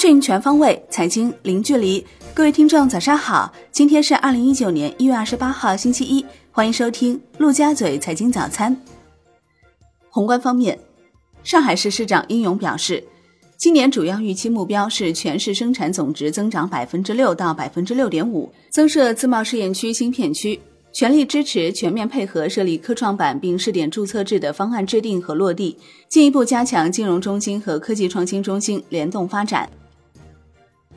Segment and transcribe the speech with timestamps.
[0.00, 2.02] 讯全方位，财经零距离。
[2.32, 3.52] 各位听众，早上好！
[3.70, 8.74] 今天是二零一九年一月二十八号，星期一，欢迎收听陆家嘴财经早餐。
[10.08, 10.78] 宏观方面，
[11.44, 13.04] 上海市市长殷勇表示，
[13.58, 20.58] 今年主要预期目标是全市生产总值增长百分之六到百分之六点五，增设自贸试验区、芯片区。
[20.94, 25.76] 全力支持全面配合设立科创板并试点注册制的方案制定和落地，
[26.08, 29.68] 进一步加强金融中心和科技创新中心联动发展。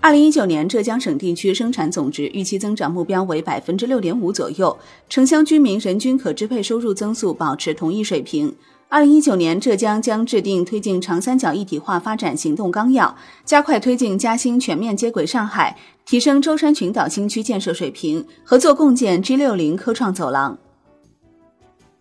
[0.04, 8.54] 二零一九年浙江省地区生产总值预期增长目标为百分之六点五左右，城乡居民人均可支配收入增速保持同一水平。
[8.90, 20.58] 二零一九年，浙江将制定推进长三角一体化发展行动纲要，加快推进嘉兴全面接轨上海，提升舟山群岛新区建设水平，合作共建 G 六零科创走廊。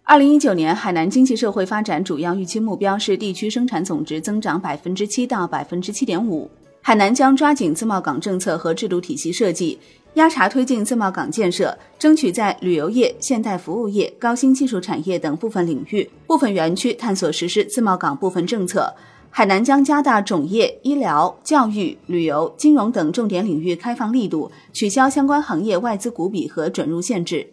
[0.02, 6.50] 二零一九年，海南经济社会发展主要预期目标是地区生产总值增长百分之七到百分之七点五。
[6.84, 9.78] 海南将抓紧自贸港政策和制度体系设计。
[10.14, 18.92] 压查推进自贸港建设，争取在旅游业、现代服务业、高新技术产业等部分领域、部分园区探索实施自贸港部分政策。
[19.30, 27.46] 海南将加大种业、医疗、教育、旅游、金融等重点领域开放力度，取消相关行业外资股比和准入限制。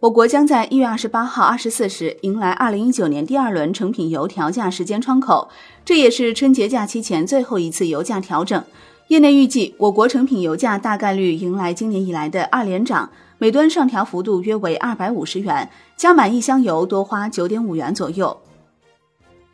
[0.00, 5.48] 我国将在一月二十八号二十四时迎来二零一九年第二轮成品油调价时间窗口，
[5.84, 8.62] 这也是春节假期前最后一次油价调整。
[9.08, 18.36] 业内预计，我国成品油价大概率迎来今年以来的二连涨，每吨上调幅度约为二百五十元，加满一箱油多花九点五元左右。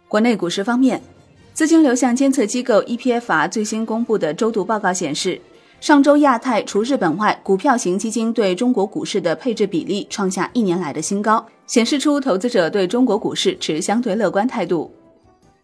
[0.09, 1.01] 国内股市方面，
[1.53, 5.41] 资金流向监测机构 EPFR 最新公布的周度报告显示，
[5.81, 14.93] 上周亚太除日本外股票型基金对中国股市的配置比例创下一年来的新高，显示出投资者对中国股市持相对乐观态度。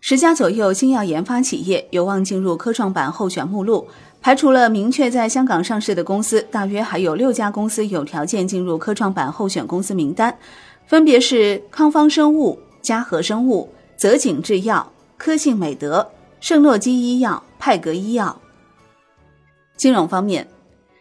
[0.00, 3.86] 十家左右新药研发企业有望进入科创板候选目录，
[4.22, 10.34] 排除了明确在香港上市的公司，大约还有六家公司有条件进入科创板候选公司名单，
[10.86, 16.08] 分别是康方生物、嘉禾生物、泽景制药、科信美德、
[16.40, 18.40] 圣诺基医药、派格医药。
[19.76, 20.46] 金融方面，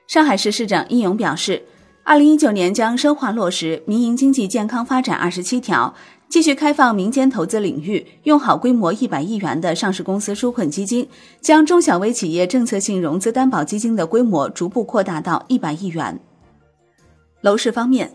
[0.08, 1.64] 上海市市长殷勇表示，
[2.04, 5.94] 二零一九年将深化落实民营经济健康发展二十七条。
[6.28, 11.08] 继续开放民间投资领域，用好规模一百亿元的上市公司纾困基金，
[11.40, 16.20] 将中小微企业政策性融资担保基金的规模逐步扩大到一百亿元。
[17.42, 18.12] 楼市方面，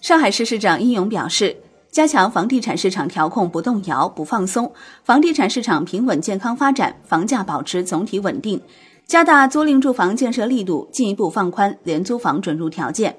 [0.00, 1.56] 上海市市长殷勇表示，
[1.90, 4.70] 加强房地产市场调控不动摇、不放松，
[5.02, 8.60] 房地产市场平稳健康发展，房价保持总体稳定，
[9.06, 13.16] 加大租赁住房建设力度，进一步放宽廉租房准入条件。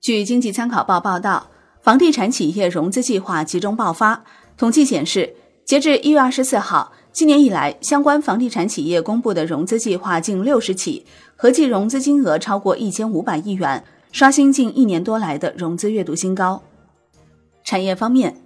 [0.00, 1.48] 据经济参考报报道。
[1.82, 4.22] 房地产企业融资计划集中爆发。
[4.58, 5.34] 统计显示，
[5.64, 11.06] 截至一月二十四号，今年以来相关房地产企业公布的融资计划近六十起，
[11.36, 13.82] 合计融资金额超过一千五百亿元，
[14.12, 16.62] 刷新近一年多来的融资月度新高。
[17.64, 18.36] 产业方面，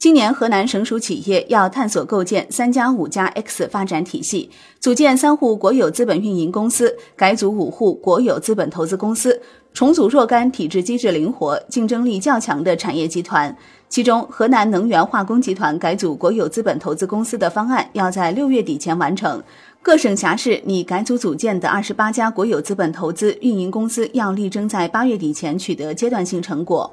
[0.00, 4.48] 今年河南省属企业要探索构建“三加五加 X” 发展体系，
[4.80, 9.38] 组建三户国有资本运营公司，改组五户国有资本投资公司。
[9.74, 13.54] 重组若干体制机制灵活、竞争力较强的产业集团，
[13.90, 19.42] 其中河南能源化工集团改组国有资本投资公司的方案要在六月底前完成。
[19.82, 26.90] 各省辖市拟改组组建的二十八家国有资本投资运营公司要力争在八月底前取得阶段性成果。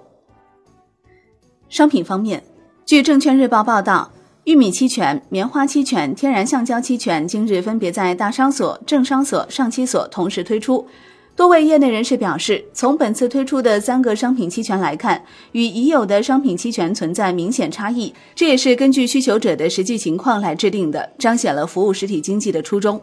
[1.69, 2.43] 商品方面，
[2.87, 4.09] 据证券日报报道，
[4.45, 10.87] 玉米期权、棉花期权、天然橡胶期权今日分别在大商所、证商所、上期所同时推出。
[11.35, 15.21] 多位业内人士表示，从本次推出的三个商品期权来看，
[15.51, 23.01] 与已有的商品期权存在明显差异，这也是根据需求者的实际情况来制定的，彰显了服务实体经济的初衷。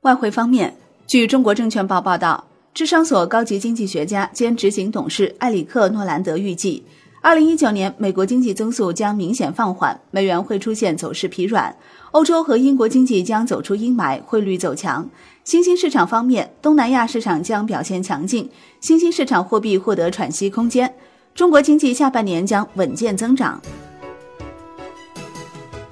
[0.00, 0.74] 外汇方面，
[1.06, 2.42] 据中国证券报报道，
[2.72, 6.82] 智商所高级经济学家兼执行董事埃里克诺兰德预计。
[7.24, 11.74] 二零一九年，美国经济增速将明显放缓，美元会出现走势疲软，
[12.10, 15.08] 欧洲和英国经济将走出阴霾，汇率走强。
[15.42, 20.94] 新兴市场方面，东南亚市场将表现强劲，新兴市场货币获得喘息空间。
[21.34, 23.58] 中国经济下半年将稳健增长。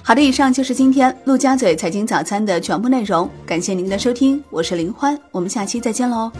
[0.03, 6.31] 好的，以上就是今天陆家嘴财经早餐的全部内容，感谢您的收听，我是林欢，我们下期再见喽。